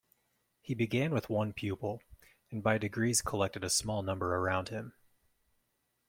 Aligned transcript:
He 0.63 0.73
began 0.73 1.11
with 1.11 1.29
one 1.29 1.53
pupil, 1.53 2.01
and 2.49 2.63
by 2.63 2.79
degrees 2.79 3.21
collected 3.21 3.63
a 3.63 3.69
small 3.69 4.01
number 4.01 4.35
around 4.35 4.69
him. 4.69 4.95